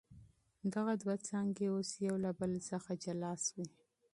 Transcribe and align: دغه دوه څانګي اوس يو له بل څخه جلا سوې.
دغه 0.73 0.93
دوه 1.01 1.15
څانګي 1.27 1.65
اوس 1.73 1.89
يو 2.07 2.15
له 2.25 2.31
بل 2.39 2.51
څخه 2.69 2.91
جلا 3.03 3.33
سوې. 3.45 3.67